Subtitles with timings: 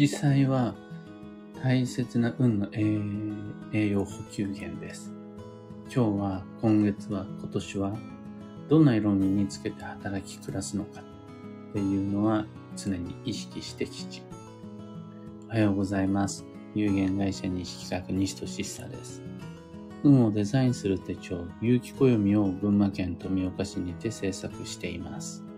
[0.00, 0.74] 色彩は
[1.62, 2.68] 大切な運の
[3.74, 5.12] 栄養補給源です。
[5.94, 7.92] 今日は、今月は、今年は、
[8.70, 12.46] どんな色を身につけて働き暮らすのかっていうのは
[12.78, 14.22] 常に意識してきち。
[15.50, 16.46] おはようございます。
[16.74, 19.20] 有限会社西企画西俊久です。
[20.02, 25.49] 運をデザインする手帳、有機暦を群馬県富岡市にて制作しています。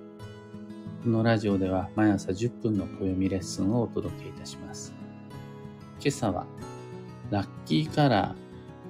[1.02, 4.94] このラジオでは毎朝10分の暦レッスンをお届けいたします。
[5.98, 6.46] 今朝は、
[7.28, 8.36] ラッキーカラー、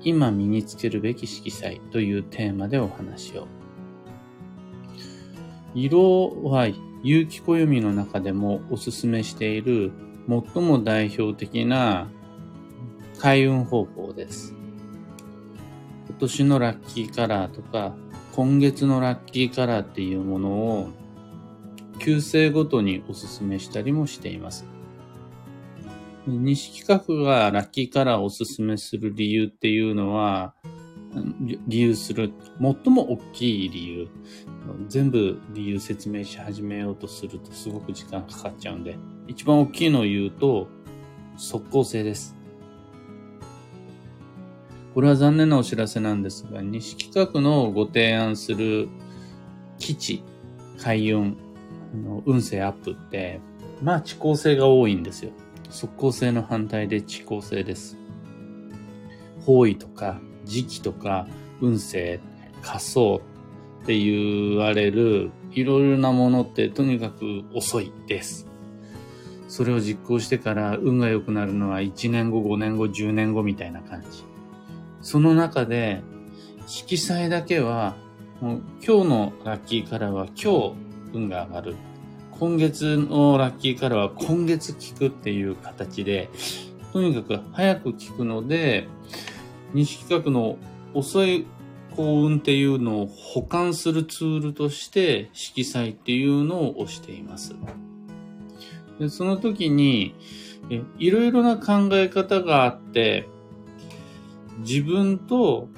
[0.02, 3.48] 今身につけるべき色彩というテーマでお話を。
[5.74, 6.69] 色は
[7.02, 9.91] 有機暦の中でもおすすめしている
[10.28, 12.10] 最も代表的な
[13.20, 14.55] 開運方法です。
[16.10, 17.94] 今年のラッキーカラーとか、
[18.36, 20.91] 今月のラッキーカラーっていうものを、
[22.05, 24.65] 旧星ごとにおすすめしたりもしています。
[26.27, 30.55] 西企画がラッキーカラーをおすすめする理由っていうのは、
[31.69, 34.09] 理由する、最も大きい理由。
[34.89, 40.69] 全部理由説明し始めようとするとすごく時間かかっちゃうんで、一番大きいのを言うと、
[41.37, 42.37] 即効性です。
[44.94, 48.89] これは残念なお知らせなんですが、西企画のご提案する
[49.78, 50.25] 基地、
[50.78, 51.37] 開運、
[51.94, 53.40] の運勢アップって、
[53.82, 55.32] まあ、遅効性が多いんですよ。
[55.70, 57.96] 即効性の反対で遅効性です。
[59.44, 61.26] 方位とか時期とか
[61.60, 62.20] 運勢、
[62.62, 63.22] 仮想
[63.82, 68.46] って言われるいろいろなものってとにかく遅いです。
[69.48, 74.24] それを実行してから運が良くなるのは1年後、5年後、10年後みたいな感じ。
[75.02, 76.02] その中で
[76.66, 77.96] 色彩だけは
[78.40, 81.77] もう今日のラッキーカラーは今日運が上がる。
[82.38, 86.28] 今月のラッキーカラーは今月聞くっていう形で、
[86.92, 88.88] とにかく早く聞くので、
[89.74, 90.58] 西企画の
[90.92, 91.46] 遅い
[91.97, 97.54] 幸運っていうのを保管するツールとして色彩っていうのを押しています。
[98.98, 100.14] でその時に
[100.98, 103.28] いろいろな考え方があって、
[104.58, 105.69] 自分と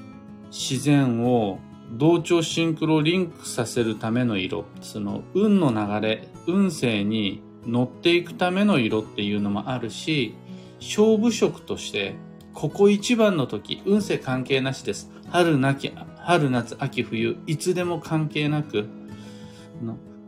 [0.51, 1.59] 自然を
[1.97, 10.35] 同調シンクロリンクさせるための色、その運の流れ、運勢に乗っていくための色っていうのもあるし、
[10.81, 12.17] 勝負色として
[12.55, 15.11] ここ一番の時、運勢関係なしです。
[15.29, 18.89] 春、なき、春、夏、秋、冬、いつでも関係なく、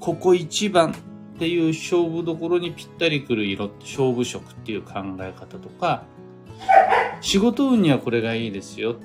[0.00, 6.04] ここ一番っていう勝負どころにぴったりくる色勝負色っていう考え方とか、
[7.20, 8.96] 仕事運にはこれがいいですよ。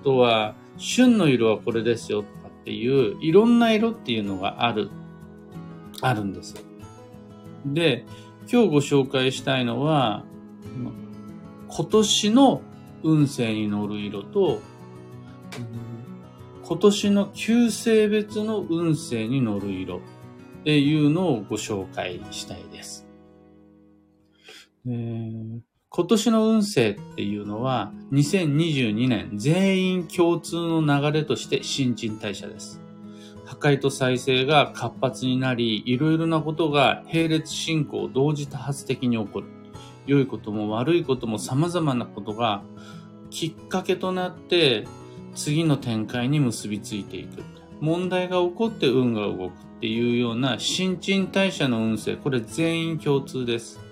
[0.00, 4.90] あとは、旬の色はこれですよとかっていう、いろんな色っていうのがある、
[6.00, 6.54] あるんです。
[7.66, 8.06] で、
[8.50, 10.24] 今日ご紹介したいのは、
[11.68, 12.62] 今年の
[13.02, 14.60] 運勢に乗る色と、
[16.62, 20.00] 今年の旧星別の運勢に乗る色っ
[20.64, 23.06] ていうのをご紹介したいです。
[24.86, 25.60] えー、
[25.98, 32.80] 今年の運勢っていうのは2022年全員共通の流れとして新陳代謝です。
[33.44, 39.48] 破壊と再生が活発になり、いろいろなことが並列進行同時多発的に起こる。
[40.06, 42.62] 良いことも悪いことも様々なことが
[43.30, 44.86] きっかけとなって
[45.34, 47.42] 次の展開に結びついていく。
[47.80, 49.50] 問題が起こって運が動くっ
[49.80, 53.87] ていうような新陳代謝の運勢、これ全員共通です。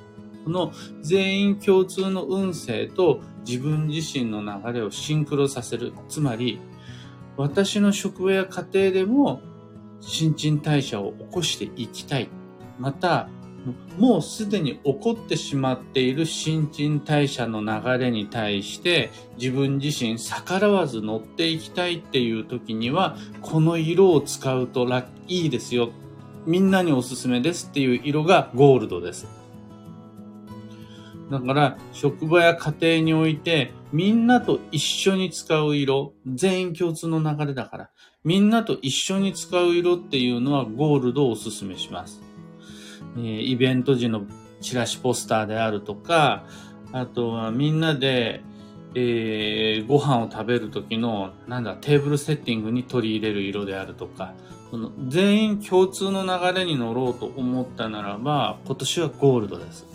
[0.47, 5.93] この全員共通の運勢と自分自身の流れをシンクロさせる。
[6.09, 6.61] つまり、
[7.37, 9.41] 私の職場や家庭でも
[10.01, 12.29] 新陳代謝を起こしていきたい。
[12.79, 13.29] また、
[13.99, 24.87] もうすでに起こってしまっている新陳代謝の流れに対して自分自身逆らわず乗っていきたいっていう時にはこの色を使うと
[25.27, 25.91] いいですよ。
[26.47, 29.27] みんなにおすすめですっていう色がゴールドです。
[31.31, 37.91] だから職場や家庭においてみんなと一緒に使う色、全員共通の流れだから
[38.25, 42.23] みんなと一緒に使う色っていうのはゴールドをおすすめします。
[43.17, 44.27] えー、イベント時の
[44.61, 46.45] チラシポスターであるとか、
[46.93, 48.43] あとはみんなで、
[48.95, 54.34] えー、ご飯を食べる時の、なんだ、テーブルセッティングに取り入れる色であるとか、
[54.71, 59.85] その全員共通の流れに乗ろうと思ったならば、今年はゴールドです。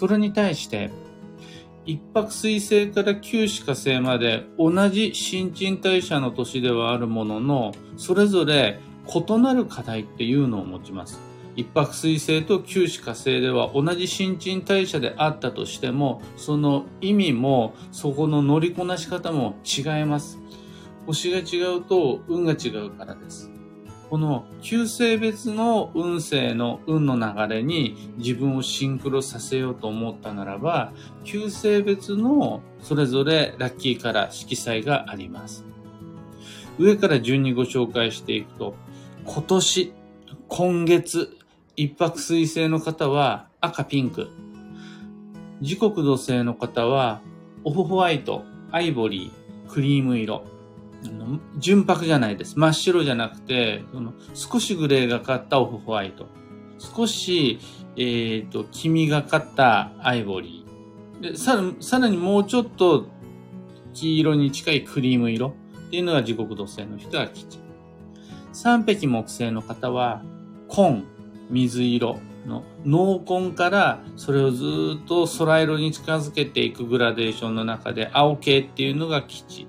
[0.00, 0.88] それに対して、
[1.84, 11.20] 一泊水星から九死火星まで同じ新陳代謝の年ではあるものの、それぞれ異なる課題っていうのを持ちます。
[11.54, 20.38] 一泊水星と九死火星では同じ新陳代謝であったとしても、その意味も、そこの乗りこなし方も違います。
[21.04, 23.50] 星が違うと運が違うからです。
[24.10, 30.92] この旧星別の運勢の運の流れに自分をシンクロさせようと思ったならば、
[31.22, 35.64] 旧星別のそれぞれラッキーから色彩があります。
[36.76, 38.74] 上から順にご紹介していくと、
[39.24, 39.92] 今年、
[40.48, 41.38] 今月、
[41.76, 44.28] 一泊水星の方は赤ピンク。
[45.60, 47.20] 時刻土星の方は
[47.62, 48.42] オフホワイト、
[48.72, 50.42] アイボリー、クリーム色。
[51.58, 52.58] 純白じゃないです。
[52.58, 56.26] 真っ白じゃなくて、その少しグレーがかったオフホワイト。
[56.78, 57.58] 少し、
[57.96, 61.32] えっ、ー、と、黄身がかったアイボリー。
[61.32, 63.06] で、さらさらにもうちょっと
[63.92, 65.54] 黄色に近いクリーム色
[65.88, 67.58] っていうのが時刻土星の人は基地。
[68.52, 70.22] 三匹木星の方は、
[70.68, 71.04] 紺、
[71.50, 79.66] 水色の濃紺からそれをずっと空色に近づけていくグラデーションの中で青系っていうのが基地。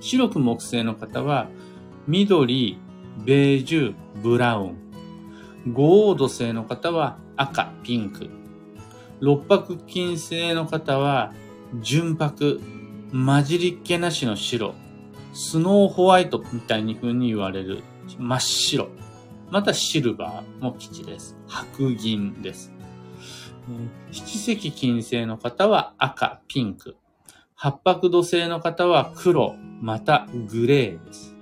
[0.00, 1.48] 白く木製の方は、
[2.06, 2.78] 緑、
[3.24, 4.76] ベージュ、ブラウン。
[5.72, 8.30] 五黄土星の方は赤、ピンク。
[9.20, 11.32] 六白金星の方は
[11.80, 12.60] 純白、
[13.10, 14.74] 混じりっ気なしの白。
[15.32, 17.82] スノーホワイトみたいに風に言われる
[18.18, 18.88] 真っ白。
[19.50, 21.36] またシルバーも基地です。
[21.46, 22.72] 白銀です。
[24.12, 26.96] 七石金星の方は赤、ピンク。
[27.58, 31.34] 八白土星の方は黒、またグレーです。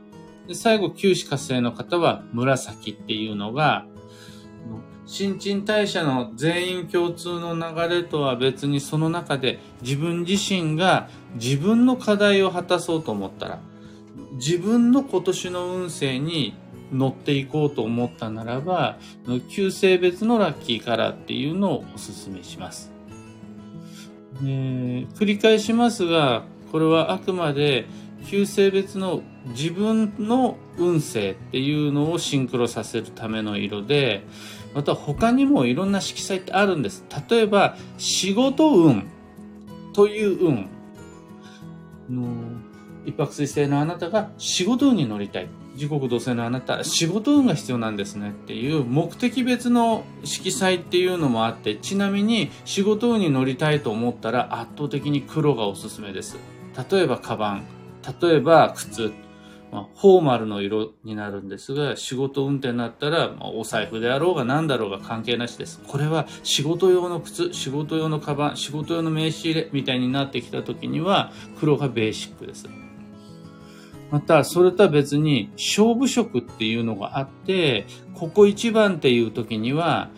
[0.47, 3.85] で最後、九死火星の方は紫っていうのが、
[5.07, 13.59] 新陳代謝の全員共通の流れとは別にその中で自分自身が自分の課題を果たそうと思ったら、
[14.35, 16.55] 自分の今年の運勢に
[16.93, 18.99] 乗っていこうと思ったならば、
[19.49, 22.94] 旧性別のラッキーカラーっていうのをお勧めします。
[24.43, 27.87] えー、繰り返しますが、これはあくまで
[28.27, 34.25] 旧性別の自分の運勢っていうのをシンクロさせるための色で、
[34.75, 37.05] また他にもいろんな色彩ってあるんです。
[37.31, 39.09] 例えば、仕事運
[39.93, 40.69] という
[42.09, 42.69] 運。
[43.07, 45.49] 一泊水星のあなたが仕事運に乗りたい。
[45.77, 56.37] 時刻土星のあなた、仕事運が必要なんですねっていう目的別の色彩っていうのもあって、ちなみに仕事運に乗りたいと思ったら圧倒的に黒がおすすめです。
[56.91, 57.65] 例えばカバン、
[58.21, 59.13] 例えば靴、
[59.73, 65.81] まあ、フォーマルの色になるんですが、仕事運転になったら、まあ、お財布であろうが何だろうが関係なしです。
[65.89, 72.69] これは仕事用の靴、仕事用のカバン、仕事用の名刺入れみたいになってきた時には、黒がベーシックです。
[74.15, 77.85] また、それとは別に勝負色っていうのがあって、
[78.15, 80.09] ここ一番っていう時には、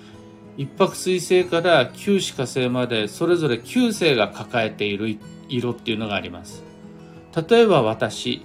[0.58, 6.62] 一泊水星から九死火星までそれぞれ九星が抱えている色っていうのがあります。
[7.48, 8.44] 例えば私、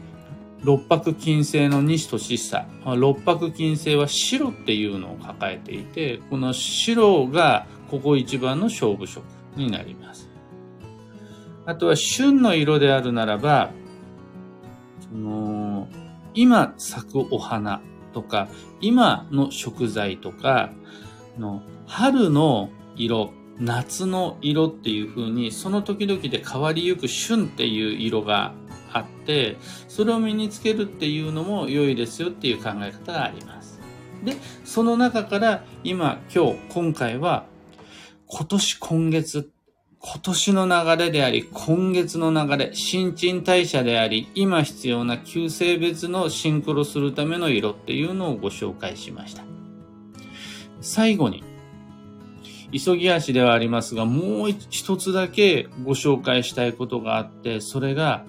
[0.63, 2.65] 六白金星の西俊久。
[2.95, 9.21] 六白金星は白っていうのを抱えていて、この白がここ一番の勝負色
[9.57, 10.29] になります。
[11.65, 13.71] あとは旬の色であるならば、
[15.11, 15.87] その、
[16.33, 17.81] 今咲くお花
[18.13, 18.47] とか、
[18.79, 20.71] 今の食材とか、
[21.37, 28.53] の春の色、夏の色っていう風に、その時々で変わりゆく旬っていう色が
[28.93, 29.57] あって、
[29.87, 33.79] それを身につけるっていうのも良いですよっていう考え方があります。
[34.23, 37.45] で、その中から今、今日、今回は、
[38.27, 39.51] 今年今月
[40.03, 49.43] 今年の流れであり、今月の流れ、新陳代謝であり、今必要な旧性別のシンクロするための色っていうのをご紹介しました。
[50.81, 51.43] 最後に、
[52.71, 58.25] 急ぎ足ではありますが、もう一つだけご紹介したいことがあって、それが、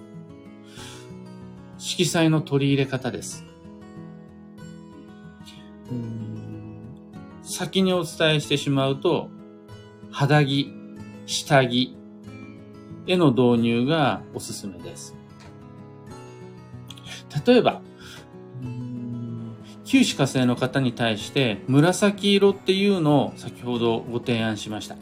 [1.79, 3.47] 色彩の取り入れ方です。
[7.43, 9.31] 先にお伝えしてしまうと、
[10.11, 10.82] 肌着、
[11.27, 11.97] 下着
[13.07, 15.15] への導入がおすすめです。
[17.47, 17.81] 例えば、
[19.85, 24.97] 九死火星の方に対して紫色っていうのを先ほどご提案しました。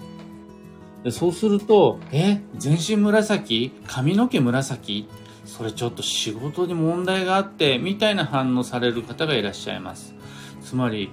[1.04, 3.72] でそうすると、え、全身紫？
[3.86, 5.08] 髪の毛紫？
[5.44, 10.14] それちょっと仕事に問題があって、みたいな反応される方がいらっしゃいます。
[10.62, 11.10] つまり、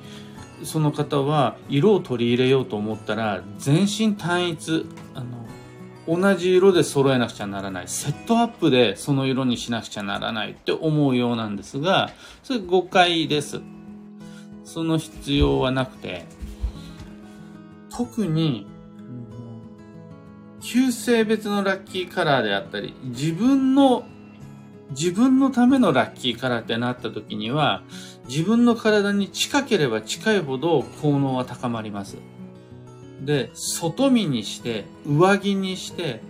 [0.64, 5.46] その方は色を取り入れようと思ったら全身単一あの
[6.08, 7.88] 同じ色で揃えなくちゃならない。
[7.88, 12.12] セットアップでその色にしなくちゃならないって思うようなんですが
[12.44, 13.62] それ誤解です。
[14.68, 16.26] その必要はなくて、
[17.90, 18.68] 特に、
[20.62, 24.06] 旧性別のラッキーカラーであったり、自分の、
[24.90, 27.82] 自分のためのラッキーカラーってなった時には、
[28.28, 32.18] 自分の体に近ければ近いほど効能は高まります。
[33.22, 36.22] で、外見にして、上着にして、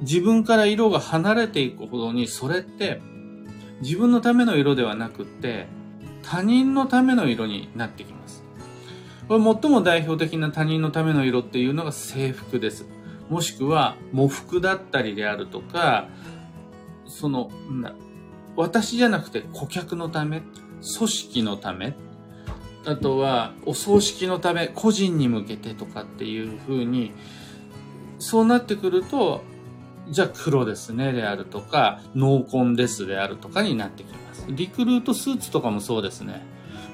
[0.00, 3.00] 自分から色が離れていくほどに、それって
[3.80, 5.66] 自分のための色ではなくって、
[6.22, 8.44] 他人のための色になってきます。
[9.28, 12.86] これ最も代表的な他人のための色っていうのが制服です。
[13.30, 16.08] もしくは喪服だったりであるとか、
[17.06, 17.50] その、
[18.56, 20.42] 私じゃなくて顧客のため、
[20.98, 21.94] 組織のため、
[22.86, 27.12] あとはお葬式のため、個人に向けてとかっていう風に、
[28.18, 29.42] そうなってくると、
[30.10, 34.46] じゃあ黒ですねであるとか、濃紺ですであるとかになってきます。
[34.48, 36.42] リクルートスーツとかもそうですね。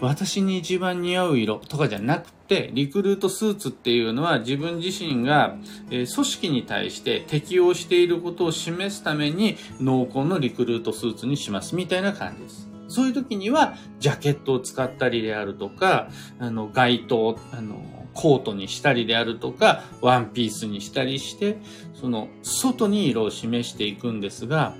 [0.00, 5.56] 私に一番似合う色とかじゃなくて、リクルートスーツっていうのは自分自身が、
[5.90, 12.69] え組織に対して適応していることを示すために濃紺のリクルートスーツにしますみたいな感じです。
[12.90, 17.76] そういう時には、ジャケットを使ったりであるとか、あの、街灯、あの、
[18.14, 21.58] コートにしたりであるとか、ワンピースにしたりして、
[21.94, 24.74] その、外に色を示していくんですが、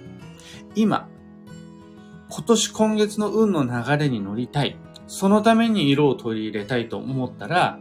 [0.75, 1.09] 今、
[2.29, 4.76] 今年今月の運の流れに乗りたい。
[5.07, 7.79] そのために色を取り入れたいと思ったら、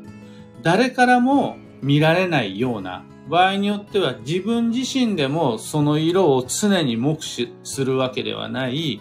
[0.62, 9.00] 誰からも見られないような、場合によっては自分自身でもその色を常に目視するわけではない、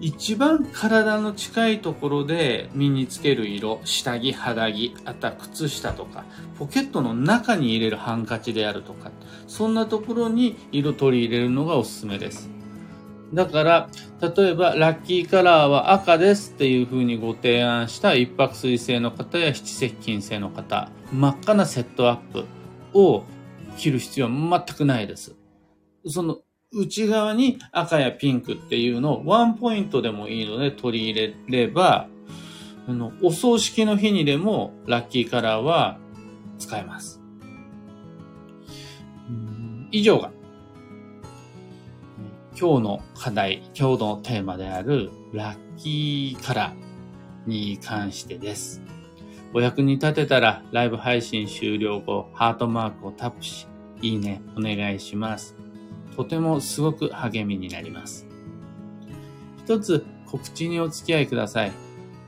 [0.00, 6.24] 一番体の近いところで身につける色、下着、肌着、あとは靴下とか、
[6.58, 9.10] ポケットの中に入れるハンカチであるとか、
[9.46, 12.50] そんなところに色取り入れるのがおすすめです。
[13.32, 13.88] だから、
[14.20, 22.44] 例えば、ラッキーカラーは赤ですっていう風にご提案した一泊水星の方や七石金星の方、真っ赤なセットアップ
[22.92, 23.24] を
[23.76, 25.34] 着る必要は全くないです。
[26.06, 26.38] その
[26.74, 32.08] 内側に赤やピンクっていうのをワンポイントでもいいので取り入れれば、
[32.86, 35.98] あの、お葬式の日にでもラッキーカラーは
[36.58, 37.20] 使えます。
[39.90, 40.32] 以上が
[42.58, 48.80] 今日の課題、今日のテーマであるラッキーカラーに関してです。
[49.52, 53.66] お役に立てたらライブ配信終了後、ハートマークをタップし、
[54.02, 55.63] いいねお願いします。
[56.16, 58.26] とてもすごく励みになります。
[59.64, 61.72] 一つ告知にお付き合いください。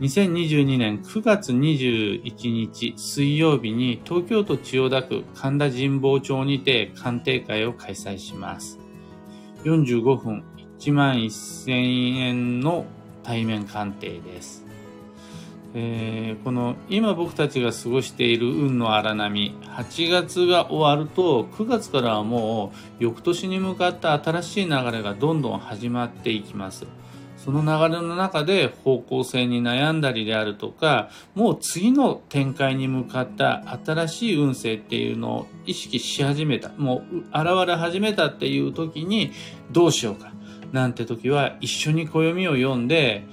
[0.00, 8.78] 2022年9月21日水曜日に東京都千代田区神田神保町にて鑑定会を開催します。
[9.64, 10.44] 45分
[10.78, 12.84] 1万1000円の
[13.22, 14.65] 対面鑑定です。
[15.78, 26.86] えー、この今僕たちが過ごしている運の荒波8月が終わると9月からはもう翌年に向かった新しい流れがどんどん始まっていきます。
[27.36, 39.30] その流れの中で方向性に悩んだりであるとか、もう次の展開に向かった新しい運勢っていうのを意識し始めた、もう現れ始めたっていう時に
[39.70, 40.32] どうしようか。
[40.72, 43.26] なんて時は一緒に暦を読んで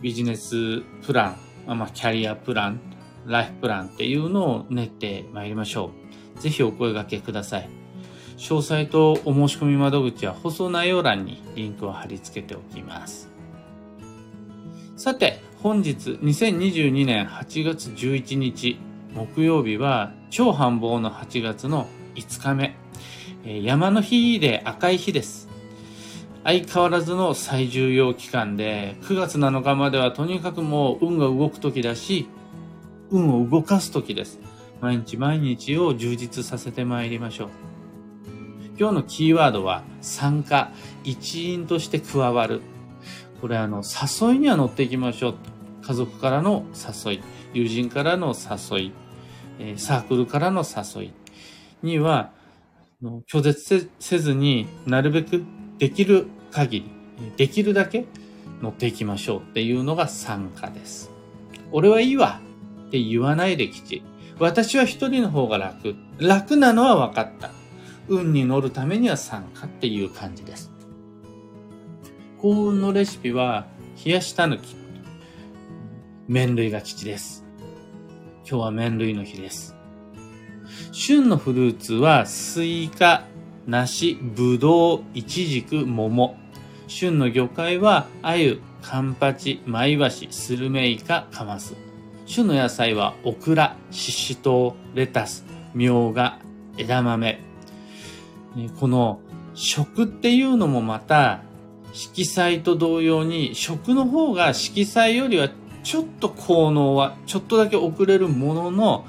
[0.00, 2.80] ビジネスプラン、まあ、キャリアプラン、
[3.26, 5.90] ライフプランっていうのを練ってまいりましょ
[6.36, 6.40] う。
[6.40, 7.68] ぜひお声掛けください。
[8.38, 13.28] 詳細とお申し込み窓口は放送内容欄にリンクを貼り付けておきます。
[14.96, 18.78] さて、本日2022年8月11日
[19.14, 22.76] 木曜日は超繁忙の8月の5日目。
[23.62, 25.49] 山の日で赤い日です。
[26.44, 32.28] 相変わらずの最重要期間で、9月7日まではとにかくもう運が動く時だし、
[33.10, 34.38] 運を動かす時です。
[34.80, 37.48] 毎日毎日を充実させてまいりましょう。
[38.78, 40.70] 今日のキーワードは参加、
[41.04, 42.62] 一員として加わる
[43.40, 45.34] これあの、誘いには乗っていきましょう。
[45.82, 47.22] 家族からの誘い、
[47.54, 48.92] 友人からの誘い、
[49.76, 51.12] サークルからの誘い
[51.82, 52.32] には、
[53.32, 55.42] 拒絶せずになるべく
[55.80, 56.90] できる限り、
[57.38, 58.04] できるだけ
[58.60, 61.10] 乗っていきましょうっていうのが参加です。
[61.72, 62.40] 俺はいいわ
[62.88, 64.02] って言わないで吉。
[64.38, 65.96] 私は一人の方が楽。
[66.18, 67.50] 楽なのは分かった。
[68.08, 70.70] 運に乗るためには参加っていう感じです。
[72.38, 73.66] 幸運のレシピは、
[74.04, 74.76] 冷やしたぬき。
[76.28, 77.46] 麺類が吉です。
[78.48, 79.74] 今日は麺類の日です。
[80.92, 83.24] 旬のフルーツは、スイカ、
[83.66, 86.36] 梨、ぶどう、イチジク、桃。
[86.86, 91.74] 旬の魚介は、鮎、カンパチ、マイワシ、スルメイカ、カマス。
[92.26, 96.38] 旬の野菜はオクラ、シシトウ、レタス、ミョウガ、
[96.76, 97.40] 枝豆。
[98.78, 99.20] この
[99.54, 101.42] 食っていうのもまた
[101.92, 105.50] 色彩と同様に食の方が色彩よりは
[105.82, 109.06] ちょっと効能はちょっとだけ遅れるものの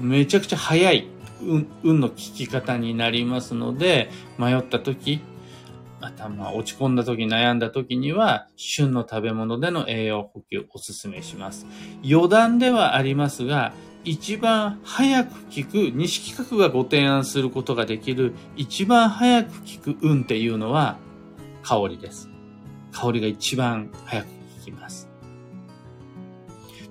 [0.00, 1.08] めちゃくちゃ早い
[1.82, 5.20] 運の効き方になりますので迷った時
[6.00, 11.66] またまあ落ち込んだ時悩んだ時には旬の食べ物での栄養補給おすすめします
[12.04, 13.72] 余談ではありますが
[14.04, 15.38] 一番早く効
[15.70, 20.98] く西企画がご提案することができる一番早く効く運っていうのは
[21.62, 22.28] 香りです。
[22.90, 24.32] 香りが一番早く効
[24.64, 25.01] きます。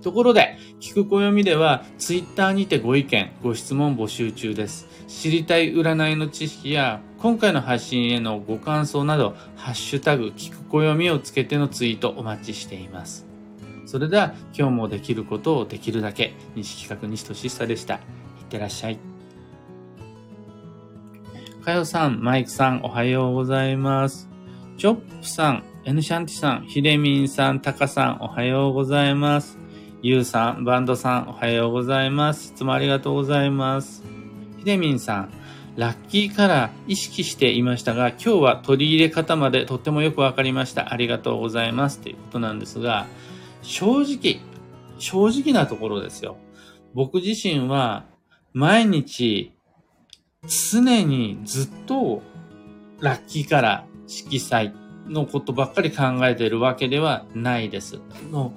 [0.01, 4.87] ところで、聞く暦では、ツイッターにてご意見、ご質問募集中です。
[5.07, 13.27] 知りたい占いの知識や、今回の発信へのご感想など、ハッシュタグ、聞く暦をつけてのツイートお待ちしています。
[13.85, 17.95] それでは、今日もできることをできるだけ、西企画西俊久でした。
[17.95, 17.99] いっ
[18.49, 18.97] てらっしゃい。
[21.63, 24.27] かよさん、マイクさん、おはようございます。
[24.77, 29.60] チョップさん、エヌシャンティさん、ヒデミンさん、タカさん、おはようございます。
[30.03, 32.53] ユウさん、バンドさん、おはようございます。
[32.53, 34.03] いつもありがとうございます。
[34.57, 35.29] ヒデミンさん、
[35.75, 40.91] ラッキーカラー意識していましたが、今日は取り入れ方までとってもよくわかりました。
[40.91, 41.99] ありがとうございます。
[41.99, 43.05] ということなんですが、
[43.61, 44.39] 正直、
[44.97, 46.35] 正直なところですよ。
[46.95, 48.05] 僕自身は
[48.53, 49.53] 毎日
[50.71, 52.23] 常にずっと
[53.01, 54.73] ラッキーカラー、色彩
[55.07, 57.99] のことばっかり考えているわけではないです。
[58.31, 58.55] の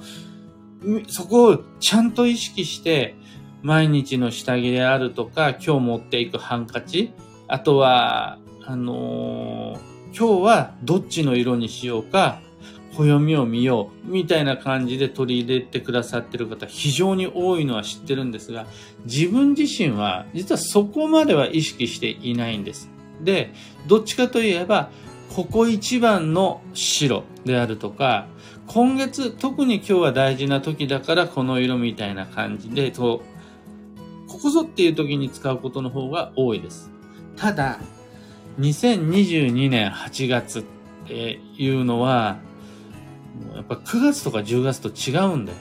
[1.08, 3.16] そこをちゃんと意識して、
[3.62, 7.12] 毎日の下着であるとか、今日持っていくハンカチ、
[7.48, 12.40] あとは、あのー、今日はどっちの色にしようか、
[12.94, 18.66] 暦を見よう、みたいな感じで取り入れてくださってる方、非常に多いのは知ってるんですが、
[19.04, 22.90] 自分自身は、実はそこまでは意識していないんです。
[23.22, 23.52] で、
[23.86, 24.90] どっちかといえば、
[25.30, 28.26] ここ一番の白であるとか、
[28.66, 33.20] 今月特に今日は大事な時だからこの色みたいな感じで、こ
[34.28, 36.90] こぞっていう時に使うことの方が多いです。
[37.36, 37.80] ただ、
[38.60, 40.64] 2022年8月っ
[41.06, 42.38] ていうのは、
[43.54, 45.52] やっぱ9月とか10月と違うんで、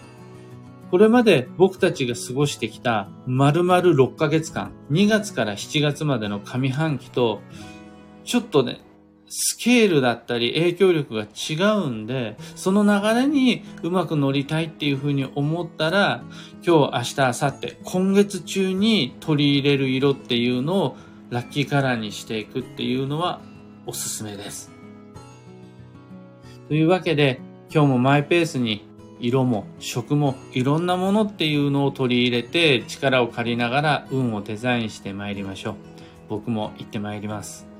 [0.91, 7.41] これまで僕たちが過ごしてきた丸々6ヶ月間、2月から7月までの上半期と、
[8.23, 8.82] ちょっとね、
[9.36, 16.24] スケールだったり影響力が違うんで、その流れにうまく乗りたいっていうふうに思ったら、
[16.63, 20.98] 今日、明日、明後日、今月中に取り入れる色っていうのを
[21.32, 23.41] ラッキーカラーにしていくっていうのは
[23.88, 24.72] おすすめです。
[26.67, 27.41] というわけで、
[27.74, 28.86] 今日もマイペースに
[29.19, 35.76] 色も食もいろんなものっていうのを取り入れて力を借りながら運をデザインして参りましょう。
[36.30, 37.72] 僕も行って参ります。